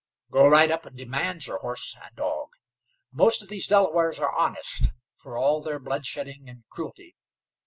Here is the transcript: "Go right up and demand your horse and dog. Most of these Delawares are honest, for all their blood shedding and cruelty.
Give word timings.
"Go 0.31 0.47
right 0.47 0.71
up 0.71 0.87
and 0.87 0.97
demand 0.97 1.45
your 1.45 1.59
horse 1.59 1.95
and 2.03 2.15
dog. 2.15 2.53
Most 3.11 3.43
of 3.43 3.49
these 3.49 3.67
Delawares 3.67 4.17
are 4.17 4.33
honest, 4.35 4.87
for 5.15 5.37
all 5.37 5.61
their 5.61 5.77
blood 5.77 6.07
shedding 6.07 6.49
and 6.49 6.63
cruelty. 6.69 7.15